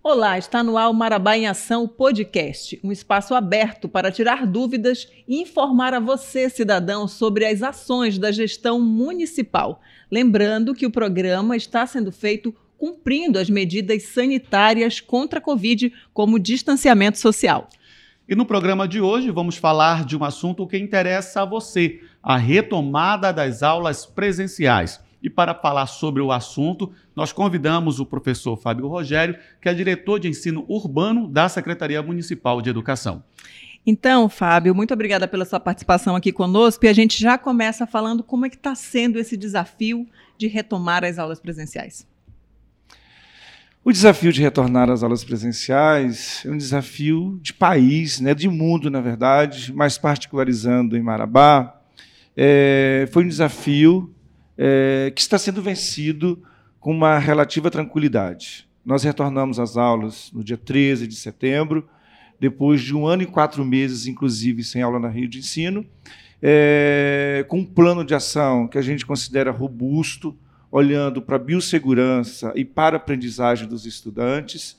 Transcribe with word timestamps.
Olá, 0.00 0.38
está 0.38 0.62
no 0.62 0.78
ar 0.78 0.88
o 0.88 0.94
Marabá 0.94 1.36
em 1.36 1.48
Ação 1.48 1.88
podcast, 1.88 2.78
um 2.84 2.92
espaço 2.92 3.34
aberto 3.34 3.88
para 3.88 4.12
tirar 4.12 4.46
dúvidas 4.46 5.08
e 5.26 5.42
informar 5.42 5.92
a 5.92 5.98
você, 5.98 6.48
cidadão, 6.48 7.08
sobre 7.08 7.44
as 7.44 7.62
ações 7.62 8.16
da 8.16 8.30
gestão 8.30 8.80
municipal. 8.80 9.82
Lembrando 10.10 10.72
que 10.72 10.86
o 10.86 10.90
programa 10.90 11.56
está 11.56 11.84
sendo 11.84 12.12
feito 12.12 12.54
cumprindo 12.78 13.40
as 13.40 13.50
medidas 13.50 14.04
sanitárias 14.04 15.00
contra 15.00 15.40
a 15.40 15.42
Covid, 15.42 15.92
como 16.14 16.38
distanciamento 16.38 17.18
social. 17.18 17.68
E 18.26 18.36
no 18.36 18.46
programa 18.46 18.86
de 18.86 19.00
hoje 19.00 19.32
vamos 19.32 19.56
falar 19.56 20.04
de 20.04 20.16
um 20.16 20.22
assunto 20.22 20.66
que 20.66 20.78
interessa 20.78 21.42
a 21.42 21.44
você: 21.44 22.00
a 22.22 22.36
retomada 22.36 23.32
das 23.32 23.64
aulas 23.64 24.06
presenciais. 24.06 25.00
E 25.22 25.28
para 25.28 25.54
falar 25.54 25.86
sobre 25.86 26.22
o 26.22 26.30
assunto, 26.30 26.92
nós 27.14 27.32
convidamos 27.32 27.98
o 27.98 28.06
professor 28.06 28.56
Fábio 28.56 28.86
Rogério, 28.86 29.36
que 29.60 29.68
é 29.68 29.74
diretor 29.74 30.20
de 30.20 30.28
ensino 30.28 30.64
urbano 30.68 31.26
da 31.26 31.48
Secretaria 31.48 32.02
Municipal 32.02 32.62
de 32.62 32.70
Educação. 32.70 33.22
Então, 33.84 34.28
Fábio, 34.28 34.74
muito 34.74 34.92
obrigada 34.92 35.26
pela 35.26 35.44
sua 35.44 35.58
participação 35.58 36.14
aqui 36.14 36.30
conosco 36.30 36.84
e 36.84 36.88
a 36.88 36.92
gente 36.92 37.18
já 37.18 37.38
começa 37.38 37.86
falando 37.86 38.22
como 38.22 38.44
é 38.44 38.50
que 38.50 38.56
está 38.56 38.74
sendo 38.74 39.18
esse 39.18 39.36
desafio 39.36 40.06
de 40.36 40.46
retomar 40.46 41.04
as 41.04 41.18
aulas 41.18 41.40
presenciais. 41.40 42.06
O 43.82 43.90
desafio 43.90 44.30
de 44.30 44.42
retornar 44.42 44.90
às 44.90 45.02
aulas 45.02 45.24
presenciais 45.24 46.42
é 46.44 46.50
um 46.50 46.58
desafio 46.58 47.38
de 47.40 47.54
país, 47.54 48.20
né, 48.20 48.34
de 48.34 48.46
mundo, 48.46 48.90
na 48.90 49.00
verdade, 49.00 49.72
mais 49.72 49.96
particularizando 49.96 50.94
em 50.94 51.00
Marabá. 51.00 51.80
É, 52.36 53.08
foi 53.10 53.24
um 53.24 53.28
desafio 53.28 54.14
é, 54.58 55.12
que 55.14 55.20
está 55.20 55.38
sendo 55.38 55.62
vencido 55.62 56.42
com 56.80 56.90
uma 56.90 57.16
relativa 57.18 57.70
tranquilidade. 57.70 58.68
Nós 58.84 59.04
retornamos 59.04 59.60
às 59.60 59.76
aulas 59.76 60.30
no 60.32 60.42
dia 60.42 60.56
13 60.56 61.06
de 61.06 61.14
setembro, 61.14 61.88
depois 62.40 62.80
de 62.80 62.94
um 62.94 63.06
ano 63.06 63.22
e 63.22 63.26
quatro 63.26 63.64
meses, 63.64 64.06
inclusive, 64.06 64.64
sem 64.64 64.82
aula 64.82 64.98
na 64.98 65.08
Rio 65.08 65.28
de 65.28 65.38
Ensino, 65.38 65.86
é, 66.42 67.44
com 67.48 67.58
um 67.58 67.64
plano 67.64 68.04
de 68.04 68.14
ação 68.14 68.66
que 68.66 68.78
a 68.78 68.82
gente 68.82 69.06
considera 69.06 69.50
robusto, 69.50 70.36
olhando 70.70 71.22
para 71.22 71.36
a 71.36 71.38
biossegurança 71.38 72.52
e 72.54 72.64
para 72.64 72.96
a 72.96 72.98
aprendizagem 72.98 73.66
dos 73.66 73.86
estudantes. 73.86 74.76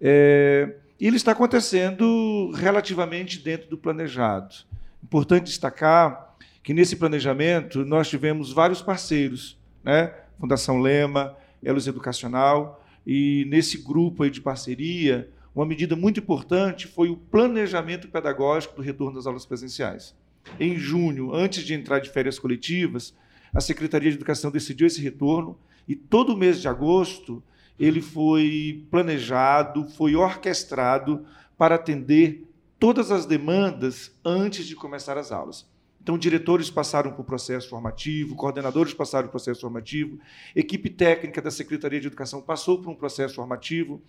É, 0.00 0.74
e 0.98 1.06
ele 1.06 1.16
está 1.16 1.32
acontecendo 1.32 2.50
relativamente 2.54 3.38
dentro 3.38 3.68
do 3.68 3.76
planejado. 3.76 4.54
Importante 5.02 5.44
destacar 5.44 6.25
que 6.66 6.74
nesse 6.74 6.96
planejamento 6.96 7.84
nós 7.84 8.08
tivemos 8.08 8.50
vários 8.52 8.82
parceiros, 8.82 9.56
né? 9.84 10.12
Fundação 10.36 10.80
Lema, 10.80 11.36
Elos 11.62 11.86
Educacional, 11.86 12.84
e 13.06 13.46
nesse 13.48 13.78
grupo 13.78 14.28
de 14.28 14.40
parceria, 14.40 15.30
uma 15.54 15.64
medida 15.64 15.94
muito 15.94 16.18
importante 16.18 16.88
foi 16.88 17.08
o 17.08 17.16
planejamento 17.16 18.08
pedagógico 18.08 18.74
do 18.74 18.82
retorno 18.82 19.14
das 19.14 19.28
aulas 19.28 19.46
presenciais. 19.46 20.12
Em 20.58 20.76
junho, 20.76 21.32
antes 21.32 21.62
de 21.62 21.72
entrar 21.72 22.00
de 22.00 22.10
férias 22.10 22.36
coletivas, 22.36 23.14
a 23.54 23.60
Secretaria 23.60 24.10
de 24.10 24.16
Educação 24.16 24.50
decidiu 24.50 24.88
esse 24.88 25.00
retorno 25.00 25.56
e 25.86 25.94
todo 25.94 26.34
o 26.34 26.36
mês 26.36 26.60
de 26.60 26.66
agosto 26.66 27.40
ele 27.78 28.02
foi 28.02 28.84
planejado, 28.90 29.84
foi 29.90 30.16
orquestrado 30.16 31.24
para 31.56 31.76
atender 31.76 32.44
todas 32.76 33.12
as 33.12 33.24
demandas 33.24 34.10
antes 34.24 34.66
de 34.66 34.74
começar 34.74 35.16
as 35.16 35.30
aulas. 35.30 35.64
Então, 36.06 36.16
diretores 36.16 36.70
passaram 36.70 37.10
por 37.10 37.24
processo 37.24 37.68
formativo, 37.68 38.36
coordenadores 38.36 38.94
passaram 38.94 39.26
por 39.26 39.32
processo 39.32 39.62
formativo, 39.62 40.20
equipe 40.54 40.88
técnica 40.88 41.42
da 41.42 41.50
Secretaria 41.50 42.00
de 42.00 42.06
Educação 42.06 42.40
passou 42.40 42.80
por 42.80 42.90
um 42.90 42.94
processo 42.94 43.34
formativo, 43.34 44.00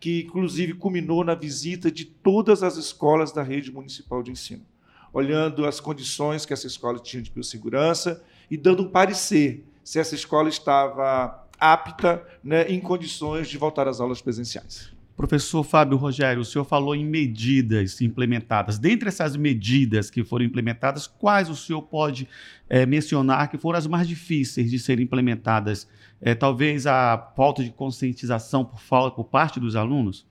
que 0.00 0.22
inclusive 0.22 0.74
culminou 0.74 1.22
na 1.22 1.36
visita 1.36 1.92
de 1.92 2.06
todas 2.06 2.64
as 2.64 2.76
escolas 2.76 3.30
da 3.30 3.44
rede 3.44 3.70
municipal 3.70 4.20
de 4.20 4.32
ensino, 4.32 4.66
olhando 5.12 5.64
as 5.64 5.78
condições 5.78 6.44
que 6.44 6.52
essa 6.52 6.66
escola 6.66 6.98
tinha 6.98 7.22
de 7.22 7.30
biossegurança 7.30 8.20
e 8.50 8.56
dando 8.56 8.82
um 8.82 8.88
parecer 8.88 9.64
se 9.84 10.00
essa 10.00 10.16
escola 10.16 10.48
estava 10.48 11.46
apta, 11.56 12.26
né, 12.42 12.68
em 12.68 12.80
condições 12.80 13.48
de 13.48 13.56
voltar 13.56 13.86
às 13.86 14.00
aulas 14.00 14.20
presenciais. 14.20 14.93
Professor 15.16 15.62
Fábio 15.62 15.96
Rogério, 15.96 16.42
o 16.42 16.44
senhor 16.44 16.64
falou 16.64 16.94
em 16.94 17.04
medidas 17.04 18.00
implementadas. 18.00 18.78
Dentre 18.78 19.08
essas 19.08 19.36
medidas 19.36 20.10
que 20.10 20.24
foram 20.24 20.44
implementadas, 20.44 21.06
quais 21.06 21.48
o 21.48 21.54
senhor 21.54 21.82
pode 21.82 22.28
é, 22.68 22.84
mencionar 22.84 23.48
que 23.48 23.56
foram 23.56 23.78
as 23.78 23.86
mais 23.86 24.08
difíceis 24.08 24.70
de 24.70 24.78
serem 24.78 25.04
implementadas? 25.04 25.86
É, 26.20 26.34
talvez 26.34 26.84
a 26.84 27.32
falta 27.36 27.62
de 27.62 27.70
conscientização 27.70 28.64
por, 28.64 28.80
por 29.12 29.24
parte 29.24 29.60
dos 29.60 29.76
alunos? 29.76 30.26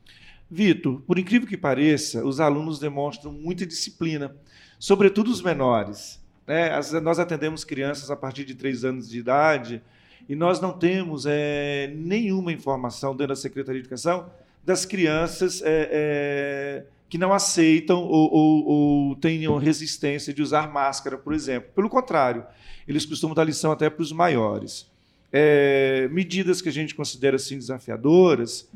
Vitor, 0.51 1.01
por 1.01 1.17
incrível 1.17 1.47
que 1.47 1.57
pareça, 1.57 2.23
os 2.25 2.41
alunos 2.41 2.77
demonstram 2.77 3.31
muita 3.31 3.65
disciplina, 3.65 4.35
sobretudo 4.77 5.31
os 5.31 5.41
menores. 5.41 6.21
Né? 6.45 6.71
As, 6.71 6.91
nós 6.91 7.19
atendemos 7.19 7.63
crianças 7.63 8.11
a 8.11 8.17
partir 8.17 8.43
de 8.43 8.53
três 8.53 8.83
anos 8.83 9.09
de 9.09 9.17
idade 9.17 9.81
e 10.27 10.35
nós 10.35 10.59
não 10.59 10.73
temos 10.73 11.25
é, 11.25 11.93
nenhuma 11.95 12.51
informação 12.51 13.11
dentro 13.15 13.29
da 13.29 13.35
Secretaria 13.37 13.81
de 13.81 13.87
Educação 13.87 14.29
das 14.63 14.85
crianças 14.85 15.61
é, 15.61 15.89
é, 15.91 16.85
que 17.09 17.17
não 17.17 17.33
aceitam 17.33 18.01
ou, 18.03 18.33
ou, 18.33 18.65
ou 18.65 19.15
tenham 19.17 19.57
resistência 19.57 20.33
de 20.33 20.41
usar 20.41 20.71
máscara, 20.71 21.17
por 21.17 21.33
exemplo. 21.33 21.69
Pelo 21.75 21.89
contrário, 21.89 22.45
eles 22.87 23.05
costumam 23.05 23.35
dar 23.35 23.43
lição 23.43 23.71
até 23.71 23.89
para 23.89 24.01
os 24.01 24.11
maiores. 24.11 24.89
É, 25.31 26.07
medidas 26.11 26.61
que 26.61 26.69
a 26.69 26.71
gente 26.71 26.95
considera 26.95 27.35
assim 27.35 27.57
desafiadoras. 27.57 28.69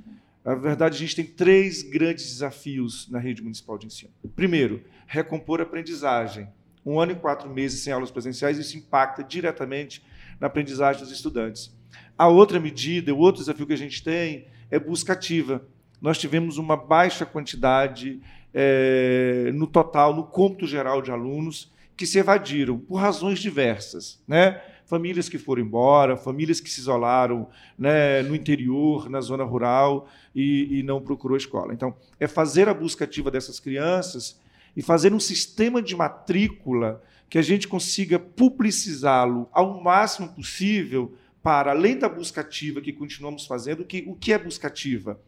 Na 0.44 0.56
verdade, 0.56 0.96
a 0.96 1.00
gente 1.00 1.16
tem 1.16 1.25
três 1.25 1.84
grandes 1.84 2.25
desafios 2.25 3.09
na 3.09 3.19
rede 3.19 3.42
municipal 3.42 3.78
de 3.78 3.88
ensino. 3.88 4.12
Primeiro, 4.36 4.84
recompor 5.06 5.59
a 5.59 5.64
aprendizagem. 5.64 6.48
Um 6.86 7.00
ano 7.00 7.12
e 7.12 7.16
quatro 7.16 7.50
meses 7.50 7.81
sem 7.81 7.92
aulas 7.92 8.12
presenciais, 8.12 8.58
isso 8.58 8.78
impacta 8.78 9.24
diretamente 9.24 10.02
na 10.40 10.48
aprendizagem 10.48 11.02
dos 11.02 11.12
estudantes. 11.12 11.75
A 12.18 12.28
outra 12.28 12.59
medida, 12.59 13.14
o 13.14 13.18
outro 13.18 13.42
desafio 13.42 13.68
que 13.68 13.74
a 13.74 13.78
gente 13.78 14.04
tem 14.04 14.48
é 14.72 14.80
busca 14.80 15.14
ativa 15.14 15.66
nós 16.02 16.18
tivemos 16.18 16.58
uma 16.58 16.78
baixa 16.78 17.25
quantidade 17.25 18.19
é, 18.53 19.52
no 19.53 19.68
total, 19.68 20.16
no 20.16 20.24
cômputo 20.24 20.66
geral 20.66 21.02
de 21.02 21.12
alunos 21.12 21.72
que 21.96 22.06
se 22.06 22.19
evadiram 22.19 22.78
por 22.78 22.96
razões 22.96 23.40
diversas, 23.40 24.22
né? 24.28 24.62
Famílias 24.86 25.28
que 25.28 25.38
foram 25.38 25.63
embora, 25.63 26.16
famílias 26.16 26.62
que 26.62 26.69
se 26.69 26.80
isolaram 26.80 27.50
né, 27.78 28.22
no 28.22 28.34
interior, 28.34 29.09
na 29.09 29.19
zona 29.19 29.44
rural 29.44 30.07
e, 30.34 30.80
e 30.80 30.84
não 30.84 31.02
procurou 31.02 31.36
escola. 31.36 31.74
Então, 31.74 31.94
é 32.19 32.25
fazer 32.25 32.69
a 32.69 32.74
busca 32.74 33.03
ativa 33.03 33.30
dessas 33.30 33.59
crianças 33.59 34.40
e 34.78 34.81
fazer 34.81 35.12
um 35.12 35.19
sistema 35.19 35.81
de 35.81 35.94
matrícula 35.94 37.03
que 37.30 37.38
a 37.38 37.41
gente 37.41 37.68
consiga 37.68 38.18
publicizá-lo 38.18 39.50
ao 39.52 39.84
máximo 39.84 40.30
possível 40.30 41.13
para, 41.44 41.72
além 41.72 41.97
da 41.97 42.07
busca 42.07 42.41
ativa 42.41 42.80
que 42.80 42.94
continuamos 42.94 43.46
fazendo, 43.46 43.84
que, 43.84 44.06
o 44.07 44.16
que 44.16 44.31
é 44.31 44.38
busca 44.38 44.68
ativa? 44.68 45.19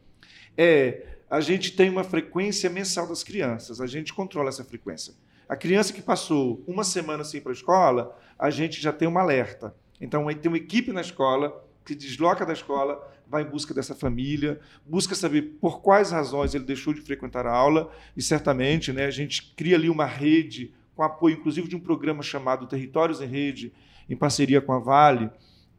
É 0.57 1.05
a 1.29 1.39
gente 1.39 1.75
tem 1.75 1.89
uma 1.89 2.03
frequência 2.03 2.69
mensal 2.69 3.07
das 3.07 3.23
crianças, 3.23 3.79
a 3.79 3.85
gente 3.85 4.13
controla 4.13 4.49
essa 4.49 4.63
frequência. 4.63 5.13
A 5.47 5.55
criança 5.55 5.93
que 5.93 6.01
passou 6.01 6.63
uma 6.67 6.83
semana 6.83 7.23
sem 7.23 7.39
ir 7.39 7.41
para 7.41 7.51
a 7.51 7.53
escola, 7.53 8.19
a 8.37 8.49
gente 8.49 8.81
já 8.81 8.91
tem 8.91 9.07
um 9.07 9.17
alerta. 9.17 9.75
Então, 10.01 10.27
aí 10.27 10.35
tem 10.35 10.49
uma 10.49 10.57
equipe 10.57 10.91
na 10.91 11.01
escola 11.01 11.63
que 11.85 11.93
desloca 11.95 12.45
da 12.45 12.53
escola, 12.53 13.01
vai 13.27 13.43
em 13.43 13.49
busca 13.49 13.73
dessa 13.73 13.93
família, 13.93 14.59
busca 14.85 15.13
saber 15.13 15.57
por 15.59 15.81
quais 15.81 16.11
razões 16.11 16.55
ele 16.55 16.63
deixou 16.63 16.93
de 16.93 17.01
frequentar 17.01 17.45
a 17.45 17.51
aula 17.51 17.91
e 18.15 18.21
certamente, 18.21 18.91
né, 18.91 19.05
a 19.05 19.11
gente 19.11 19.53
cria 19.55 19.75
ali 19.75 19.89
uma 19.89 20.05
rede 20.05 20.73
com 20.95 21.03
apoio, 21.03 21.37
inclusive, 21.37 21.67
de 21.67 21.75
um 21.75 21.79
programa 21.79 22.21
chamado 22.21 22.67
Territórios 22.67 23.21
em 23.21 23.25
Rede, 23.25 23.73
em 24.09 24.15
parceria 24.15 24.61
com 24.61 24.73
a 24.73 24.79
Vale, 24.79 25.29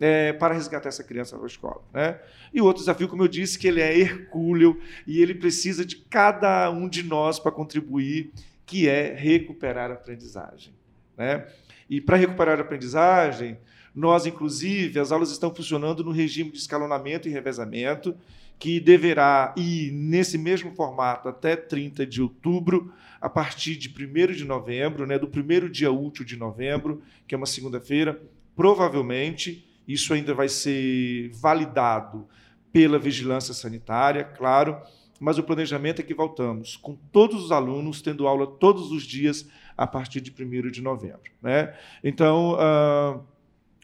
é, 0.00 0.33
para 0.33 0.55
resgatar 0.55 0.88
essa 0.88 1.05
criança 1.05 1.37
para 1.37 1.44
a 1.44 1.47
escola. 1.47 1.82
Né? 1.93 2.19
E 2.52 2.61
outro 2.62 2.81
desafio, 2.81 3.06
como 3.06 3.23
eu 3.23 3.29
disse, 3.29 3.58
que 3.58 3.69
ele 3.69 3.82
é 3.82 3.97
hercúleo 3.97 4.81
e 5.06 5.20
ele 5.20 5.35
precisa 5.35 5.85
de 5.85 5.97
cada 5.97 6.70
um 6.70 6.88
de 6.88 7.02
nós 7.02 7.38
para 7.38 7.52
contribuir, 7.52 8.32
que 8.64 8.88
é 8.88 9.14
recuperar 9.14 9.91
a 9.91 9.94
aprendizagem. 9.94 10.73
Né? 11.17 11.47
E 11.88 12.00
para 12.00 12.17
recuperar 12.17 12.58
a 12.58 12.62
aprendizagem, 12.62 13.58
nós, 13.94 14.25
inclusive, 14.25 14.99
as 14.99 15.12
aulas 15.12 15.31
estão 15.31 15.55
funcionando 15.55 16.02
no 16.02 16.12
regime 16.12 16.50
de 16.50 16.58
escalonamento 16.58 17.29
e 17.29 17.31
revezamento, 17.31 18.17
que 18.58 18.79
deverá 18.79 19.55
ir 19.56 19.91
nesse 19.91 20.38
mesmo 20.38 20.75
formato 20.75 21.29
até 21.29 21.56
30 21.56 22.06
de 22.06 22.23
outubro, 22.23 22.93
a 23.20 23.29
partir 23.29 23.76
de 23.76 23.88
1 23.88 24.32
de 24.32 24.44
novembro, 24.44 25.06
né, 25.06 25.19
do 25.19 25.26
primeiro 25.26 25.69
dia 25.69 25.91
útil 25.91 26.25
de 26.25 26.37
novembro, 26.37 27.02
que 27.26 27.35
é 27.35 27.38
uma 27.38 27.47
segunda-feira, 27.47 28.20
provavelmente 28.55 29.67
isso 29.87 30.12
ainda 30.15 30.35
vai 30.35 30.49
ser 30.49 31.31
validado 31.35 32.29
pela 32.73 32.99
vigilância 32.99 33.53
sanitária, 33.53 34.25
claro, 34.25 34.81
mas 35.19 35.38
o 35.38 35.43
planejamento 35.43 36.00
é 36.00 36.03
que 36.03 36.15
voltamos 36.15 36.77
com 36.77 36.97
todos 37.12 37.44
os 37.44 37.53
alunos 37.53 38.00
tendo 38.00 38.27
aula 38.27 38.47
todos 38.47 38.91
os 38.91 39.03
dias 39.03 39.47
a 39.77 39.87
partir 39.87 40.21
de 40.21 40.31
1 40.31 40.71
de 40.71 40.81
novembro. 40.81 41.31
Né? 41.43 41.75
Então, 42.03 42.55
uh, 42.55 43.23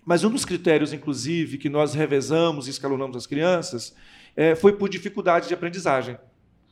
mas 0.05 0.23
um 0.23 0.31
dos 0.31 0.45
critérios, 0.45 0.93
inclusive, 0.93 1.59
que 1.59 1.69
nós 1.69 1.93
revezamos 1.93 2.69
e 2.69 2.71
escalonamos 2.71 3.17
as 3.17 3.27
crianças, 3.27 3.95
é, 4.37 4.55
foi 4.55 4.73
por 4.73 4.89
dificuldade 4.89 5.49
de 5.49 5.55
aprendizagem. 5.55 6.17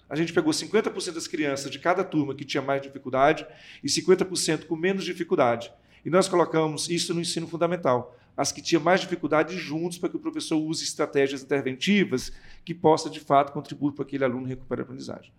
A 0.09 0.15
gente 0.15 0.33
pegou 0.33 0.53
50% 0.53 1.13
das 1.13 1.27
crianças 1.27 1.71
de 1.71 1.79
cada 1.79 2.05
turma 2.05 2.35
que 2.35 2.45
tinha 2.45 2.63
mais 2.63 2.81
dificuldade 2.81 3.45
e 3.83 3.89
50% 3.89 4.67
com 4.67 4.77
menos 4.77 5.05
dificuldade. 5.05 5.73
E 6.05 6.11
nós 6.11 6.29
colocamos 6.29 6.89
isso 6.89 7.13
no 7.13 7.21
ensino 7.21 7.49
fundamental. 7.49 8.17
As 8.37 8.51
que 8.51 8.61
tinham 8.61 8.83
mais 8.83 9.01
dificuldade 9.01 9.57
juntos 9.57 9.99
para 9.99 10.09
que 10.09 10.17
o 10.17 10.21
professor 10.21 10.57
use 10.57 10.83
estratégias 10.85 11.43
interventivas 11.43 12.33
que 12.65 12.75
possa, 12.75 13.09
de 13.09 13.21
fato, 13.21 13.53
contribuir 13.53 13.93
para 13.93 14.05
que 14.05 14.17
aquele 14.17 14.25
aluno 14.25 14.47
recupere 14.47 14.81
a 14.81 14.85
aprendizagem. 14.85 15.33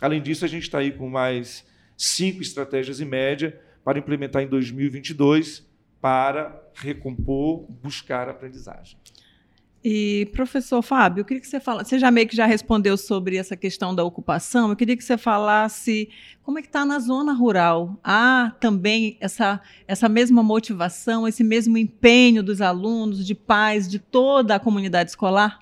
Além 0.00 0.20
disso, 0.20 0.44
a 0.44 0.48
gente 0.48 0.64
está 0.64 0.78
aí 0.78 0.92
com 0.92 1.08
mais 1.08 1.64
cinco 1.96 2.42
estratégias 2.42 3.00
em 3.00 3.04
média 3.04 3.60
para 3.84 3.98
implementar 3.98 4.42
em 4.42 4.48
2022 4.48 5.66
para 6.00 6.60
recompor, 6.74 7.64
buscar 7.70 8.28
a 8.28 8.32
aprendizagem. 8.32 8.98
E, 9.84 10.28
professor 10.32 10.80
Fábio, 10.80 11.22
eu 11.22 11.24
queria 11.24 11.40
que 11.40 11.48
você 11.48 11.58
falasse, 11.58 11.90
você 11.90 11.98
já 11.98 12.08
meio 12.10 12.28
que 12.28 12.36
já 12.36 12.46
respondeu 12.46 12.96
sobre 12.96 13.36
essa 13.36 13.56
questão 13.56 13.92
da 13.92 14.04
ocupação, 14.04 14.70
eu 14.70 14.76
queria 14.76 14.96
que 14.96 15.02
você 15.02 15.18
falasse 15.18 16.08
como 16.42 16.58
é 16.58 16.62
que 16.62 16.68
está 16.68 16.84
na 16.84 17.00
zona 17.00 17.32
rural. 17.32 17.98
Há 18.02 18.52
também 18.60 19.16
essa, 19.20 19.60
essa 19.88 20.08
mesma 20.08 20.40
motivação, 20.40 21.26
esse 21.26 21.42
mesmo 21.42 21.76
empenho 21.76 22.44
dos 22.44 22.60
alunos, 22.60 23.26
de 23.26 23.34
pais, 23.34 23.88
de 23.88 23.98
toda 23.98 24.54
a 24.54 24.60
comunidade 24.60 25.10
escolar? 25.10 25.60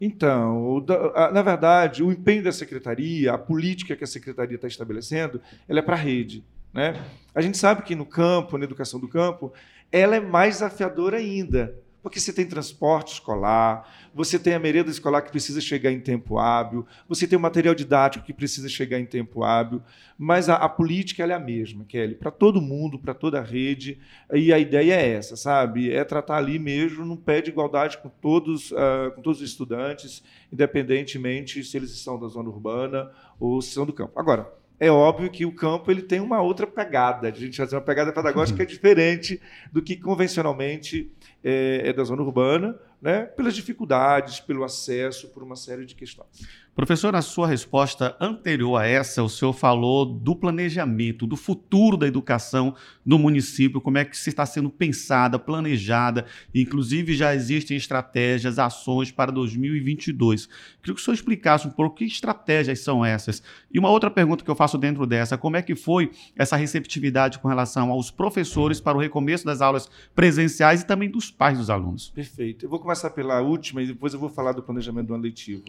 Então, 0.00 0.84
na 1.32 1.42
verdade, 1.42 2.04
o 2.04 2.12
empenho 2.12 2.44
da 2.44 2.52
secretaria, 2.52 3.32
a 3.32 3.38
política 3.38 3.96
que 3.96 4.04
a 4.04 4.06
secretaria 4.06 4.56
está 4.56 4.68
estabelecendo, 4.68 5.40
ela 5.68 5.80
é 5.80 5.82
para 5.82 5.94
a 5.94 5.98
rede. 5.98 6.44
Né? 6.72 7.02
A 7.34 7.40
gente 7.40 7.56
sabe 7.56 7.82
que 7.82 7.96
no 7.96 8.04
campo, 8.04 8.58
na 8.58 8.64
educação 8.64 9.00
do 9.00 9.08
campo, 9.08 9.52
ela 9.90 10.14
é 10.14 10.20
mais 10.20 10.56
desafiadora 10.56 11.16
ainda, 11.16 11.74
porque 12.06 12.20
você 12.20 12.32
tem 12.32 12.46
transporte 12.46 13.14
escolar, 13.14 13.92
você 14.14 14.38
tem 14.38 14.54
a 14.54 14.60
merenda 14.60 14.92
escolar 14.92 15.22
que 15.22 15.30
precisa 15.32 15.60
chegar 15.60 15.90
em 15.90 15.98
tempo 15.98 16.38
hábil, 16.38 16.86
você 17.08 17.26
tem 17.26 17.36
o 17.36 17.42
material 17.42 17.74
didático 17.74 18.24
que 18.24 18.32
precisa 18.32 18.68
chegar 18.68 19.00
em 19.00 19.04
tempo 19.04 19.42
hábil, 19.42 19.82
mas 20.16 20.48
a, 20.48 20.54
a 20.54 20.68
política 20.68 21.24
é 21.24 21.32
a 21.32 21.40
mesma, 21.40 21.84
Kelly, 21.84 22.14
para 22.14 22.30
todo 22.30 22.62
mundo, 22.62 22.96
para 22.96 23.12
toda 23.12 23.40
a 23.40 23.42
rede, 23.42 23.98
e 24.32 24.52
a 24.52 24.58
ideia 24.60 24.94
é 24.94 25.14
essa, 25.14 25.34
sabe? 25.34 25.90
É 25.90 26.04
tratar 26.04 26.36
ali 26.36 26.60
mesmo 26.60 27.04
num 27.04 27.16
pé 27.16 27.40
de 27.40 27.50
igualdade 27.50 27.98
com 27.98 28.08
todos, 28.08 28.70
uh, 28.70 29.10
com 29.16 29.20
todos 29.20 29.40
os 29.40 29.50
estudantes, 29.50 30.22
independentemente 30.52 31.64
se 31.64 31.76
eles 31.76 31.90
estão 31.90 32.20
da 32.20 32.28
zona 32.28 32.48
urbana 32.48 33.10
ou 33.40 33.60
se 33.60 33.72
são 33.72 33.84
do 33.84 33.92
campo. 33.92 34.12
Agora, 34.14 34.48
é 34.78 34.90
óbvio 34.90 35.30
que 35.30 35.46
o 35.46 35.54
campo 35.54 35.90
ele 35.90 36.02
tem 36.02 36.20
uma 36.20 36.40
outra 36.40 36.66
pegada. 36.66 37.28
A 37.28 37.30
gente 37.30 37.56
fazer 37.56 37.76
uma 37.76 37.82
pegada 37.82 38.12
pedagógica 38.12 38.62
uhum. 38.62 38.68
diferente 38.68 39.40
do 39.72 39.82
que 39.82 39.96
convencionalmente 39.96 41.10
é, 41.42 41.82
é 41.86 41.92
da 41.92 42.04
zona 42.04 42.22
urbana, 42.22 42.78
né? 43.00 43.24
pelas 43.24 43.54
dificuldades, 43.54 44.40
pelo 44.40 44.64
acesso, 44.64 45.28
por 45.28 45.42
uma 45.42 45.56
série 45.56 45.86
de 45.86 45.94
questões. 45.94 46.46
Professor, 46.76 47.10
na 47.10 47.22
sua 47.22 47.48
resposta 47.48 48.14
anterior 48.20 48.76
a 48.76 48.86
essa, 48.86 49.22
o 49.22 49.30
senhor 49.30 49.54
falou 49.54 50.04
do 50.04 50.36
planejamento, 50.36 51.26
do 51.26 51.34
futuro 51.34 51.96
da 51.96 52.06
educação 52.06 52.74
no 53.02 53.18
município, 53.18 53.80
como 53.80 53.96
é 53.96 54.04
que 54.04 54.14
se 54.14 54.28
está 54.28 54.44
sendo 54.44 54.68
pensada, 54.68 55.38
planejada, 55.38 56.26
inclusive 56.54 57.14
já 57.14 57.34
existem 57.34 57.78
estratégias, 57.78 58.58
ações 58.58 59.10
para 59.10 59.32
2022. 59.32 60.48
Queria 60.82 60.94
que 60.94 61.00
o 61.00 61.02
senhor 61.02 61.14
explicasse 61.14 61.66
um 61.66 61.70
pouco 61.70 61.96
que 61.96 62.04
estratégias 62.04 62.80
são 62.80 63.02
essas. 63.02 63.42
E 63.72 63.78
uma 63.78 63.88
outra 63.88 64.10
pergunta 64.10 64.44
que 64.44 64.50
eu 64.50 64.54
faço 64.54 64.76
dentro 64.76 65.06
dessa, 65.06 65.38
como 65.38 65.56
é 65.56 65.62
que 65.62 65.74
foi 65.74 66.10
essa 66.36 66.56
receptividade 66.56 67.38
com 67.38 67.48
relação 67.48 67.90
aos 67.90 68.10
professores 68.10 68.82
para 68.82 68.98
o 68.98 69.00
recomeço 69.00 69.46
das 69.46 69.62
aulas 69.62 69.88
presenciais 70.14 70.82
e 70.82 70.86
também 70.86 71.10
dos 71.10 71.30
pais 71.30 71.56
dos 71.56 71.70
alunos? 71.70 72.10
Perfeito. 72.10 72.66
Eu 72.66 72.68
vou 72.68 72.78
começar 72.78 73.08
pela 73.08 73.40
última 73.40 73.82
e 73.82 73.86
depois 73.86 74.12
eu 74.12 74.20
vou 74.20 74.28
falar 74.28 74.52
do 74.52 74.62
planejamento 74.62 75.06
do 75.06 75.14
ano 75.14 75.22
letivo. 75.22 75.64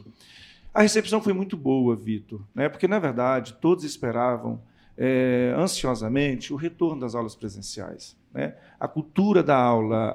A 0.74 0.82
recepção 0.82 1.22
foi 1.22 1.34
muito 1.34 1.58
boa, 1.58 1.96
Vitor, 1.96 2.42
né? 2.54 2.70
porque, 2.70 2.88
na 2.88 3.00
verdade, 3.00 3.54
todos 3.54 3.84
esperavam 3.84 4.62
é, 4.98 5.54
ansiosamente 5.58 6.54
o 6.54 6.56
retorno 6.56 7.02
das 7.02 7.16
aulas 7.16 7.36
presenciais. 7.36 8.16
Né? 8.34 8.56
A 8.80 8.88
cultura 8.88 9.42
da 9.42 9.56
aula 9.56 10.14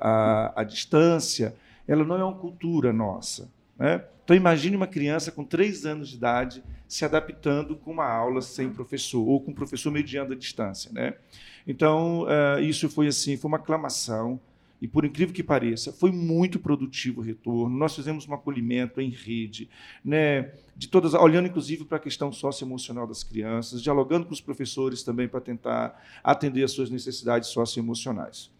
à, 0.55 0.63
distância, 0.65 1.55
ela 1.87 2.05
não 2.05 2.17
é 2.17 2.25
uma 2.25 2.37
cultura 2.37 2.93
nossa. 2.93 3.51
Né? 3.79 4.05
Então, 4.25 4.37
imagine 4.37 4.77
uma 4.77 4.87
criança 4.87 5.33
com 5.33 5.45
três 5.45 5.85
anos 5.85 6.09
de 6.09 6.17
idade 6.17 6.63
se 6.87 7.05
adaptando 7.05 7.75
com 7.77 7.91
uma 7.91 8.07
aula 8.07 8.43
sem 8.43 8.71
professor, 8.71 9.27
ou 9.27 9.41
com 9.41 9.51
o 9.51 9.55
professor 9.55 9.91
mediando 9.91 10.33
a 10.33 10.37
distância. 10.37 10.93
Né? 10.93 11.15
Então, 11.67 12.23
uh, 12.23 12.61
isso 12.61 12.89
foi 12.89 13.09
assim, 13.09 13.37
foi 13.37 13.49
uma 13.49 13.57
aclamação 13.57 14.39
e 14.83 14.89
por 14.89 15.05
incrível 15.05 15.33
que 15.33 15.45
pareça, 15.45 15.93
foi 15.93 16.11
muito 16.11 16.59
produtivo 16.59 17.21
o 17.21 17.25
retorno. 17.25 17.79
Nós 17.79 17.95
fizemos 17.95 18.27
um 18.27 18.35
acolhimento 18.35 19.01
em 19.01 19.11
rede, 19.11 19.71
né, 20.05 20.51
de 20.77 20.89
todas, 20.89 21.15
olhando 21.15 21.47
inclusive 21.47 21.85
para 21.85 21.99
a 21.99 22.01
questão 22.01 22.33
socioemocional 22.33 23.07
das 23.07 23.23
crianças, 23.23 23.81
dialogando 23.81 24.27
com 24.27 24.33
os 24.33 24.41
professores 24.41 25.05
também 25.05 25.29
para 25.29 25.41
tentar 25.41 26.05
atender 26.25 26.65
às 26.65 26.73
suas 26.73 26.91
necessidades 26.91 27.51
socioemocionais. 27.51 28.51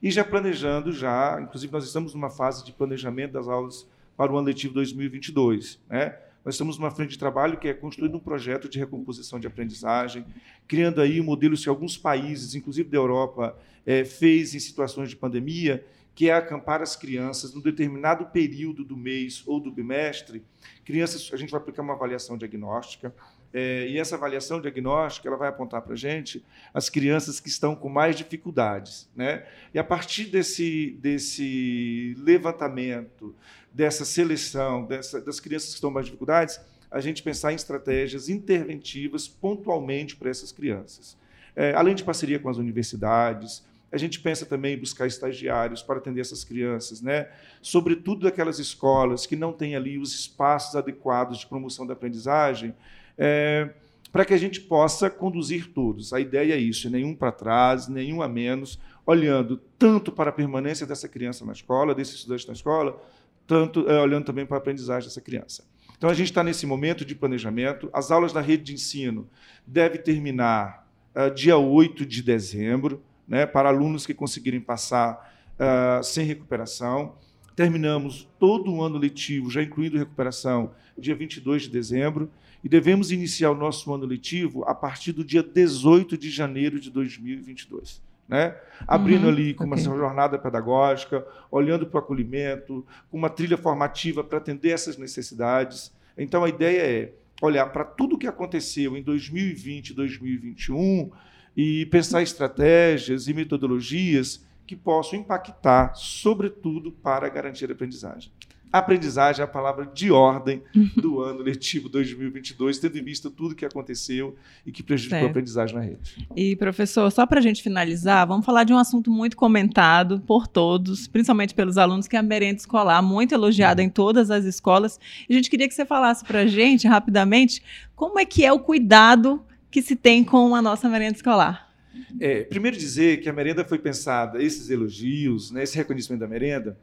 E 0.00 0.08
já 0.08 0.24
planejando, 0.24 0.92
já, 0.92 1.40
inclusive 1.42 1.72
nós 1.72 1.84
estamos 1.84 2.14
numa 2.14 2.30
fase 2.30 2.64
de 2.64 2.70
planejamento 2.70 3.32
das 3.32 3.48
aulas 3.48 3.84
para 4.16 4.32
o 4.32 4.38
ano 4.38 4.46
letivo 4.46 4.74
2022, 4.74 5.80
né? 5.90 6.16
Nós 6.44 6.54
estamos 6.54 6.76
numa 6.76 6.90
frente 6.90 7.10
de 7.10 7.18
trabalho 7.18 7.58
que 7.58 7.68
é 7.68 7.74
construindo 7.74 8.16
um 8.16 8.20
projeto 8.20 8.68
de 8.68 8.78
recomposição 8.78 9.38
de 9.38 9.46
aprendizagem, 9.46 10.26
criando 10.66 11.00
aí 11.00 11.20
modelos 11.20 11.62
que 11.62 11.68
alguns 11.68 11.96
países, 11.96 12.54
inclusive 12.54 12.88
da 12.88 12.96
Europa, 12.96 13.56
é, 13.86 14.04
fez 14.04 14.54
em 14.54 14.58
situações 14.58 15.08
de 15.08 15.16
pandemia, 15.16 15.84
que 16.14 16.28
é 16.28 16.34
acampar 16.34 16.82
as 16.82 16.96
crianças 16.96 17.54
num 17.54 17.60
determinado 17.60 18.26
período 18.26 18.84
do 18.84 18.96
mês 18.96 19.42
ou 19.46 19.60
do 19.60 19.70
bimestre. 19.70 20.42
Crianças, 20.84 21.30
a 21.32 21.36
gente 21.36 21.50
vai 21.50 21.60
aplicar 21.60 21.82
uma 21.82 21.94
avaliação 21.94 22.36
diagnóstica, 22.36 23.14
é, 23.52 23.86
e 23.88 23.98
essa 23.98 24.16
avaliação 24.16 24.60
diagnóstica 24.60 25.28
ela 25.28 25.36
vai 25.36 25.48
apontar 25.48 25.82
para 25.82 25.92
a 25.92 25.96
gente 25.96 26.44
as 26.72 26.88
crianças 26.88 27.38
que 27.38 27.48
estão 27.48 27.76
com 27.76 27.88
mais 27.88 28.16
dificuldades. 28.16 29.10
Né? 29.14 29.44
E 29.74 29.78
a 29.78 29.84
partir 29.84 30.24
desse, 30.26 30.96
desse 31.00 32.16
levantamento, 32.18 33.34
dessa 33.72 34.04
seleção, 34.04 34.84
dessa, 34.86 35.20
das 35.20 35.38
crianças 35.38 35.70
que 35.70 35.74
estão 35.74 35.90
com 35.90 35.94
mais 35.94 36.06
dificuldades, 36.06 36.58
a 36.90 37.00
gente 37.00 37.22
pensar 37.22 37.52
em 37.52 37.56
estratégias 37.56 38.28
interventivas 38.28 39.28
pontualmente 39.28 40.16
para 40.16 40.30
essas 40.30 40.52
crianças. 40.52 41.16
É, 41.54 41.74
além 41.74 41.94
de 41.94 42.04
parceria 42.04 42.38
com 42.38 42.48
as 42.48 42.56
universidades, 42.56 43.64
a 43.90 43.98
gente 43.98 44.20
pensa 44.20 44.46
também 44.46 44.74
em 44.74 44.78
buscar 44.78 45.06
estagiários 45.06 45.82
para 45.82 45.98
atender 45.98 46.22
essas 46.22 46.42
crianças, 46.44 47.02
né? 47.02 47.28
sobretudo 47.60 48.26
aquelas 48.26 48.58
escolas 48.58 49.26
que 49.26 49.36
não 49.36 49.52
têm 49.52 49.76
ali 49.76 49.98
os 49.98 50.14
espaços 50.14 50.74
adequados 50.74 51.38
de 51.38 51.46
promoção 51.46 51.86
da 51.86 51.92
aprendizagem, 51.92 52.74
é, 53.16 53.70
para 54.10 54.24
que 54.24 54.34
a 54.34 54.38
gente 54.38 54.60
possa 54.60 55.08
conduzir 55.08 55.72
todos. 55.72 56.12
A 56.12 56.20
ideia 56.20 56.54
é 56.54 56.58
isso, 56.58 56.90
nenhum 56.90 57.14
para 57.14 57.32
trás, 57.32 57.88
nenhum 57.88 58.20
a 58.22 58.28
menos, 58.28 58.78
olhando 59.06 59.56
tanto 59.78 60.12
para 60.12 60.30
a 60.30 60.32
permanência 60.32 60.86
dessa 60.86 61.08
criança 61.08 61.44
na 61.44 61.52
escola, 61.52 61.94
desse 61.94 62.14
estudante 62.14 62.46
na 62.46 62.52
escola, 62.52 63.00
tanto 63.46 63.88
é, 63.88 64.00
olhando 64.00 64.24
também 64.24 64.46
para 64.46 64.56
a 64.56 64.60
aprendizagem 64.60 65.08
dessa 65.08 65.20
criança. 65.20 65.64
Então, 66.02 66.10
a 66.10 66.14
gente 66.14 66.26
está 66.26 66.42
nesse 66.42 66.66
momento 66.66 67.04
de 67.04 67.14
planejamento. 67.14 67.88
As 67.92 68.10
aulas 68.10 68.32
na 68.32 68.40
rede 68.40 68.64
de 68.64 68.74
ensino 68.74 69.28
devem 69.64 70.02
terminar 70.02 70.84
uh, 71.14 71.32
dia 71.32 71.56
8 71.56 72.04
de 72.04 72.22
dezembro 72.22 73.00
né, 73.26 73.46
para 73.46 73.68
alunos 73.68 74.04
que 74.04 74.12
conseguirem 74.12 74.60
passar 74.60 75.32
uh, 75.54 76.02
sem 76.02 76.26
recuperação. 76.26 77.14
Terminamos 77.62 78.28
todo 78.40 78.72
o 78.72 78.82
ano 78.82 78.98
letivo, 78.98 79.48
já 79.48 79.62
incluindo 79.62 79.96
recuperação, 79.96 80.72
dia 80.98 81.14
22 81.14 81.62
de 81.62 81.68
dezembro, 81.68 82.28
e 82.64 82.68
devemos 82.68 83.12
iniciar 83.12 83.52
o 83.52 83.54
nosso 83.54 83.94
ano 83.94 84.04
letivo 84.04 84.64
a 84.64 84.74
partir 84.74 85.12
do 85.12 85.24
dia 85.24 85.44
18 85.44 86.18
de 86.18 86.28
janeiro 86.28 86.80
de 86.80 86.90
2022. 86.90 88.02
Né? 88.28 88.56
Abrindo 88.84 89.26
uhum, 89.26 89.28
ali 89.28 89.54
com 89.54 89.62
okay. 89.62 89.84
uma 89.84 89.96
jornada 89.96 90.36
pedagógica, 90.40 91.24
olhando 91.52 91.86
para 91.86 92.00
o 92.00 92.00
acolhimento, 92.00 92.84
com 93.08 93.16
uma 93.16 93.30
trilha 93.30 93.56
formativa 93.56 94.24
para 94.24 94.38
atender 94.38 94.70
essas 94.70 94.98
necessidades. 94.98 95.92
Então, 96.18 96.42
a 96.42 96.48
ideia 96.48 96.80
é 96.80 97.12
olhar 97.40 97.66
para 97.66 97.84
tudo 97.84 98.16
o 98.16 98.18
que 98.18 98.26
aconteceu 98.26 98.96
em 98.96 99.02
2020 99.04 99.94
2021 99.94 101.12
e 101.56 101.86
pensar 101.86 102.22
estratégias 102.22 103.28
e 103.28 103.32
metodologias 103.32 104.44
que 104.72 104.76
possam 104.76 105.18
impactar, 105.18 105.94
sobretudo, 105.94 106.90
para 106.90 107.28
garantir 107.28 107.68
a 107.68 107.74
aprendizagem. 107.74 108.32
Aprendizagem 108.72 109.42
é 109.42 109.44
a 109.44 109.46
palavra 109.46 109.84
de 109.84 110.10
ordem 110.10 110.62
do 110.96 111.20
ano 111.20 111.42
letivo 111.42 111.90
2022, 111.90 112.78
tendo 112.78 112.96
em 112.96 113.04
vista 113.04 113.30
tudo 113.30 113.54
que 113.54 113.66
aconteceu 113.66 114.34
e 114.64 114.72
que 114.72 114.82
prejudicou 114.82 115.18
certo. 115.18 115.26
a 115.26 115.30
aprendizagem 115.30 115.76
na 115.76 115.82
rede. 115.82 116.26
E, 116.34 116.56
professor, 116.56 117.12
só 117.12 117.26
para 117.26 117.38
a 117.38 117.42
gente 117.42 117.62
finalizar, 117.62 118.26
vamos 118.26 118.46
falar 118.46 118.64
de 118.64 118.72
um 118.72 118.78
assunto 118.78 119.10
muito 119.10 119.36
comentado 119.36 120.20
por 120.20 120.48
todos, 120.48 121.06
principalmente 121.06 121.54
pelos 121.54 121.76
alunos, 121.76 122.08
que 122.08 122.16
é 122.16 122.18
a 122.18 122.22
merenda 122.22 122.60
escolar, 122.60 123.02
muito 123.02 123.34
elogiada 123.34 123.82
em 123.82 123.90
todas 123.90 124.30
as 124.30 124.46
escolas. 124.46 124.98
E 125.28 125.34
a 125.34 125.36
gente 125.36 125.50
queria 125.50 125.68
que 125.68 125.74
você 125.74 125.84
falasse 125.84 126.24
para 126.24 126.40
a 126.40 126.46
gente, 126.46 126.88
rapidamente, 126.88 127.62
como 127.94 128.18
é 128.18 128.24
que 128.24 128.42
é 128.42 128.50
o 128.50 128.58
cuidado 128.58 129.44
que 129.70 129.82
se 129.82 129.94
tem 129.94 130.24
com 130.24 130.54
a 130.54 130.62
nossa 130.62 130.88
merenda 130.88 131.16
escolar? 131.16 131.71
É, 132.20 132.42
primeiro 132.44 132.76
dizer 132.76 133.20
que 133.20 133.28
a 133.28 133.32
merenda 133.32 133.64
foi 133.64 133.78
pensada, 133.78 134.42
esses 134.42 134.70
elogios, 134.70 135.50
né, 135.50 135.62
esse 135.62 135.76
reconhecimento 135.76 136.20
da 136.20 136.28
merenda, 136.28 136.76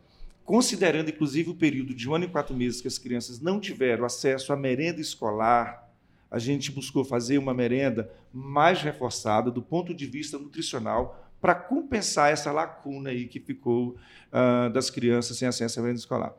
considerando 0.45 1.09
inclusive 1.09 1.49
o 1.49 1.55
período 1.55 1.93
de 1.93 2.09
um 2.09 2.15
ano 2.15 2.25
e 2.25 2.27
quatro 2.27 2.55
meses 2.55 2.81
que 2.81 2.87
as 2.87 2.97
crianças 2.97 3.39
não 3.39 3.59
tiveram 3.59 4.05
acesso 4.05 4.51
à 4.51 4.57
merenda 4.57 4.99
escolar, 5.01 5.88
a 6.29 6.37
gente 6.37 6.71
buscou 6.71 7.03
fazer 7.03 7.37
uma 7.37 7.53
merenda 7.53 8.11
mais 8.33 8.81
reforçada 8.81 9.49
do 9.49 9.61
ponto 9.61 9.93
de 9.93 10.05
vista 10.05 10.37
nutricional 10.37 11.29
para 11.41 11.55
compensar 11.55 12.31
essa 12.31 12.51
lacuna 12.51 13.09
aí 13.09 13.25
que 13.25 13.39
ficou 13.39 13.95
uh, 14.31 14.69
das 14.71 14.89
crianças 14.89 15.37
sem 15.37 15.47
acesso 15.47 15.79
à 15.79 15.81
merenda 15.81 15.99
escolar. 15.99 16.33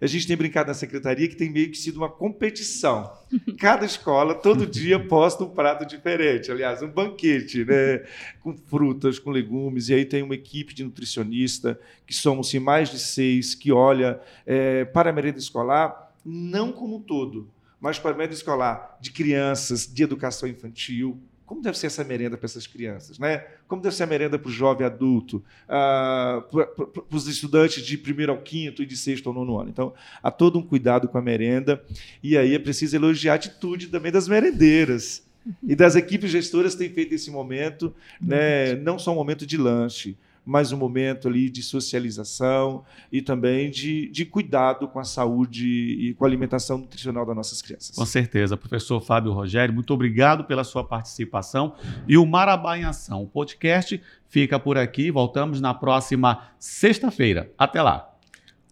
A 0.00 0.06
gente 0.06 0.26
tem 0.26 0.36
brincado 0.36 0.68
na 0.68 0.74
secretaria 0.74 1.28
que 1.28 1.34
tem 1.34 1.50
meio 1.50 1.68
que 1.70 1.76
sido 1.76 1.96
uma 1.96 2.08
competição. 2.08 3.12
Cada 3.58 3.84
escola, 3.84 4.34
todo 4.34 4.66
dia, 4.66 5.04
posta 5.04 5.42
um 5.42 5.50
prato 5.50 5.84
diferente. 5.84 6.52
Aliás, 6.52 6.80
um 6.82 6.88
banquete, 6.88 7.64
né? 7.64 8.04
com 8.40 8.56
frutas, 8.56 9.18
com 9.18 9.30
legumes. 9.30 9.88
E 9.88 9.94
aí 9.94 10.04
tem 10.04 10.22
uma 10.22 10.36
equipe 10.36 10.72
de 10.72 10.84
nutricionista, 10.84 11.78
que 12.06 12.14
somos 12.14 12.54
mais 12.54 12.88
de 12.90 13.00
seis, 13.00 13.56
que 13.56 13.72
olha 13.72 14.20
é, 14.46 14.84
para 14.84 15.10
a 15.10 15.12
merenda 15.12 15.38
escolar, 15.38 16.12
não 16.24 16.70
como 16.70 16.96
um 16.96 17.00
todo, 17.00 17.50
mas 17.84 17.98
para 17.98 18.12
a 18.12 18.14
merenda 18.14 18.32
escolar 18.32 18.96
de 18.98 19.10
crianças, 19.10 19.86
de 19.86 20.02
educação 20.02 20.48
infantil, 20.48 21.20
como 21.44 21.60
deve 21.60 21.76
ser 21.76 21.88
essa 21.88 22.02
merenda 22.02 22.34
para 22.34 22.46
essas 22.46 22.66
crianças, 22.66 23.18
né? 23.18 23.44
Como 23.68 23.82
deve 23.82 23.94
ser 23.94 24.04
a 24.04 24.06
merenda 24.06 24.38
para 24.38 24.48
o 24.48 24.50
jovem 24.50 24.86
adulto, 24.86 25.44
uh, 25.66 26.40
para 26.48 27.14
os 27.14 27.28
estudantes 27.28 27.84
de 27.84 27.98
primeiro 27.98 28.32
ao 28.32 28.38
quinto 28.38 28.82
e 28.82 28.86
de 28.86 28.96
sexto 28.96 29.28
ao 29.28 29.34
nono 29.34 29.60
ano. 29.60 29.68
Então, 29.68 29.92
há 30.22 30.30
todo 30.30 30.58
um 30.58 30.62
cuidado 30.62 31.08
com 31.08 31.18
a 31.18 31.20
merenda 31.20 31.84
e 32.22 32.38
aí 32.38 32.54
é 32.54 32.58
preciso 32.58 32.96
elogiar 32.96 33.32
a 33.32 33.36
atitude 33.36 33.88
também 33.88 34.10
das 34.10 34.28
merendeiras 34.28 35.22
e 35.62 35.76
das 35.76 35.94
equipes 35.94 36.30
gestoras 36.30 36.72
que 36.72 36.78
têm 36.78 36.90
feito 36.90 37.14
esse 37.14 37.30
momento, 37.30 37.94
né? 38.18 38.76
Não 38.76 38.98
só 38.98 39.12
um 39.12 39.16
momento 39.16 39.46
de 39.46 39.58
lanche, 39.58 40.16
mas 40.44 40.72
um 40.72 40.76
momento 40.76 41.28
ali 41.28 41.48
de 41.48 41.62
socialização 41.62 42.84
e 43.10 43.22
também 43.22 43.70
de, 43.70 44.08
de 44.08 44.24
cuidado 44.24 44.86
com 44.88 44.98
a 44.98 45.04
saúde 45.04 45.66
e 45.66 46.14
com 46.14 46.24
a 46.24 46.28
alimentação 46.28 46.78
nutricional 46.78 47.24
das 47.24 47.36
nossas 47.36 47.62
crianças. 47.62 47.96
Com 47.96 48.06
certeza. 48.06 48.56
Professor 48.56 49.00
Fábio 49.00 49.32
Rogério, 49.32 49.74
muito 49.74 49.92
obrigado 49.92 50.44
pela 50.44 50.64
sua 50.64 50.84
participação. 50.84 51.74
E 52.06 52.16
o 52.16 52.26
Marabá 52.26 52.78
em 52.78 52.84
Ação, 52.84 53.22
o 53.22 53.26
podcast, 53.26 54.00
fica 54.28 54.58
por 54.58 54.76
aqui. 54.76 55.10
Voltamos 55.10 55.60
na 55.60 55.72
próxima 55.72 56.48
sexta-feira. 56.58 57.50
Até 57.58 57.80
lá. 57.80 58.13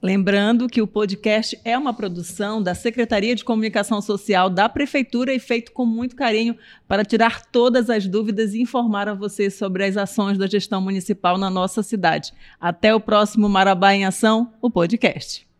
Lembrando 0.02 0.68
que 0.68 0.82
o 0.82 0.86
podcast 0.86 1.56
é 1.64 1.78
uma 1.78 1.94
produção 1.94 2.60
da 2.60 2.74
Secretaria 2.74 3.36
de 3.36 3.44
Comunicação 3.44 4.02
Social 4.02 4.50
da 4.50 4.68
Prefeitura 4.68 5.32
e 5.32 5.38
feito 5.38 5.70
com 5.70 5.86
muito 5.86 6.16
carinho 6.16 6.56
para 6.88 7.04
tirar 7.04 7.46
todas 7.46 7.88
as 7.88 8.08
dúvidas 8.08 8.52
e 8.52 8.60
informar 8.60 9.08
a 9.08 9.14
você 9.14 9.48
sobre 9.48 9.84
as 9.84 9.96
ações 9.96 10.36
da 10.36 10.48
gestão 10.48 10.80
municipal 10.80 11.38
na 11.38 11.48
nossa 11.48 11.84
cidade. 11.84 12.32
Até 12.60 12.92
o 12.92 12.98
próximo 12.98 13.48
Marabá 13.48 13.94
em 13.94 14.04
Ação, 14.04 14.52
o 14.60 14.68
podcast. 14.68 15.51